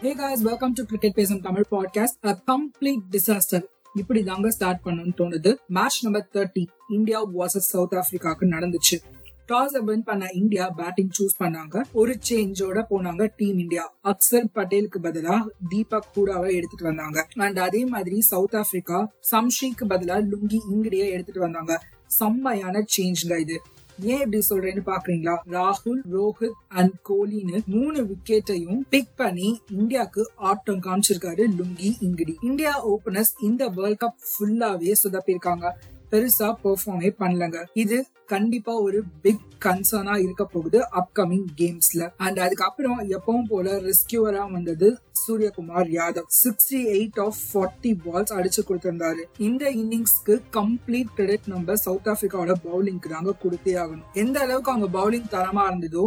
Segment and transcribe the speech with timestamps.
[0.00, 3.64] Hey guys welcome to cricket பேசும் Tamil podcast a complete disaster
[3.94, 5.56] இப்படி தாங்க start பண்ணணும்னு தோணுது.
[5.66, 9.02] Match number thirty India versus South ஆப்பிரிக்காவுக்கு நடந்துச்சு.
[9.48, 11.82] டாஸ் வின் பண்ண இந்தியா பேட்டிங் சூஸ் பண்ணாங்க.
[11.92, 17.26] ஒரு சேஞ்சோட போனாங்க டீம் இந்தியா அக்சர் பட்டேலுக்கு பதிலா தீபக் கூடாவை எடுத்துட்டு வந்தாங்க.
[17.34, 21.84] அண்ட் அதே மாதிரி சவுத் ஆப்பிரிக்கா சம்ஷிக்கு பதிலா லுங்கி இங்கிடிய எடுத்துட்டு வந்தாங்க.
[22.06, 23.60] செம்மையான சேஞ்ச்ங்க இது.
[24.02, 25.36] ஏன் இப்படி சொல்றேன்னு பாக்குறீங்களா?
[25.50, 32.34] ராகுல் ரோஹித் அண்ட் கோலின்னு மூணு விக்கெட்டையும் பிக் பண்ணி இந்தியாவுக்கு ஆட்டம் காமிச்சிருக்காரு லுங்கி இங்கிடி.
[32.40, 35.66] இந்தியா ஓபனர்ஸ் இந்த வேர்ல்ட் கப் ஃபுல்லாவே சொதப்பிருக்காங்க
[36.12, 37.64] பெருசா பெர்ஃபார்மே பண்ணலங்க.
[37.72, 44.88] இது கண்டிப்பா ஒரு பிக் கன்சர்னா இருக்க போகுது அப்கமிங் கேம்ஸ்ல அண்ட் அதுக்கப்புறம் எப்பவும் போல ரெஸ்கியூவரா வந்தது
[45.20, 46.28] Suryakumar Yadav.
[46.42, 49.22] Sixty eight off forty balls அடிச்சு கொடுத்திருந்தாரு.
[49.38, 54.06] இந்த இன்னிங்ஸ்க்கு கம்ப்ளீட் கிரெடிட் நம்ம சவுத் ஆப்பிரிக்காவோட பவுலிங்க்கு தாங்க கொடுத்தே ஆகணும்.
[54.12, 56.04] எந்த அளவுக்கு அவங்க பவுலிங் தரமா இருந்ததோ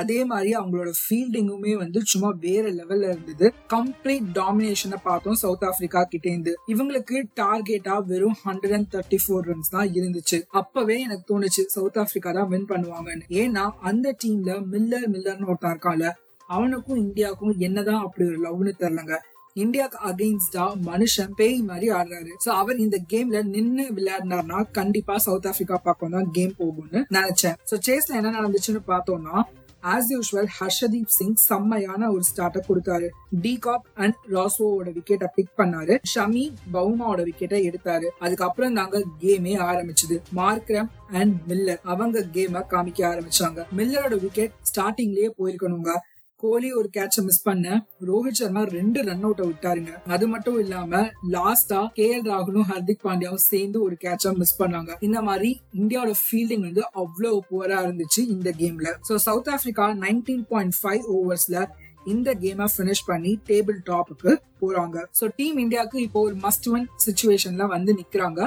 [0.00, 3.46] அதே மாதிரி அவங்களோட ஃபீல்டிங்குமே வந்து சும்மா வேற லெவல்ல இருந்தது.
[3.74, 9.74] கம்ப்ளீட் டாமினேஷனை பார்த்தோம் சவுத் ஆப்பிரிக்கா கிட்டே இருந்து இவங்களுக்கு டார்கெட்டா வெறும் hundred and thirty four runs
[9.76, 10.40] தான் இருந்துச்சு.
[10.62, 13.26] அப்பவே எனக்கு தோணுச்சு சவுத் ஆப்பிரிக்கா தான் வின் பண்ணுவாங்கன்னு.
[13.42, 16.12] ஏன்னா அந்த டீம்ல மில்லர் மில்லர்னு ஒருத்தன் இருக்கால
[16.56, 19.16] அவனுக்கும் இந்தியாவுக்கும் என்னதான் அப்படி ஒரு லவ்னு தெரிலங்க
[19.62, 22.32] இந்தியாவுக்கு அகெயின்ஸ்டா மனுஷன் பேய் மாதிரி ஆடுறாரு.
[22.44, 27.58] சோ அவர் இந்த கேம்ல நின்னு விளையாடினார்னா கண்டிப்பா சவுத் ஆப்பிரிக்கா பக்கம் தான் கேம் போகும்னு நினைச்சேன்.
[27.70, 29.36] சோ சேஸ்ல என்ன நடந்துச்சுன்னு பார்த்தோம்னா
[29.84, 33.08] ஆஸ் யூஸ்வல் ஹர்ஷதீப் சிங் செம்மையான ஒரு ஸ்டார்ட்டை கொடுத்தாரு.
[33.42, 35.98] டிகாப் அண்ட் ராசோவோட விக்கெட்டை பிக் பண்ணாரு.
[36.14, 38.04] ஷமி பவுமாவோட விக்கெட்டை எடுத்தாரு.
[38.18, 40.20] அதுக்கப்புறம் தாங்க கேமே ஆரம்பிச்சது.
[40.36, 43.66] மார்க்ரம் அண்ட் மில்லர் அவங்க கேம காமிக்க ஆரம்பிச்சாங்க.
[43.76, 45.96] மில்லரோட விக்கெட் ஸ்டார்டிங்லயே போயிருக்கணுங்க.
[46.44, 47.76] கோலி ஒரு கேட்ச மிஸ் பண்ண
[48.08, 49.92] ரோஹித் சர்மா ரெண்டு ரன் அவுட்டை விட்டாருங்க.
[50.14, 51.02] அது மட்டும் இல்லாம
[51.36, 54.90] லாஸ்டா கே எல் ராகுலும் ஹர்திக் பாண்டியாவும் சேர்ந்து ஒரு கேட்ச மிஸ் பண்ணாங்க.
[55.06, 55.50] இந்த மாதிரி
[55.80, 61.64] இந்தியாவோட ஃபீல்டிங் வந்து அவ்வளவு புவரா இருந்துச்சு இந்த கேம்ல so South Africa nineteen point five ஓவர்ஸ்ல
[62.12, 64.96] இந்த கேமை பினிஷ் பண்ணி டேபிள் டாப்புக்கு போறாங்க.
[65.18, 68.40] சோ டீம் இந்தியாவுக்கு இப்போ ஒரு மஸ்ட் ஒன் சுச்சுவேஷன்ல வந்து நிக்கிறாங்க.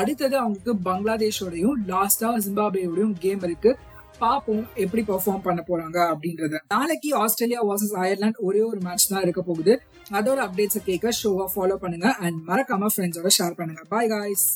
[0.00, 3.72] அடுத்தது அவங்களுக்கு பங்களாதேஷோடையும் லாஸ்டா ஜிம்பாபேயோடையும் கேம் இருக்கு.
[4.20, 6.58] பாப்போம் எப்படி பெர்ஃபார்ம் பண்ண போறாங்க அப்படின்றத.
[6.68, 9.82] நாளைக்கு ஆஸ்திரேலியா வர்சஸ் அயர்லாந்து ஒரே ஒரு மேட்ச் தான் இருக்க போகுது.
[10.10, 12.10] அதோட அப்டேட்ஸை கேட்க ஷோவை ஃபாலோ பண்ணுங்க.
[12.12, 13.82] அண்ட் மறக்காம ஃப்ரெண்ட்ஸோட ஷேர் பண்ணுங்க.
[13.88, 14.46] Bye guys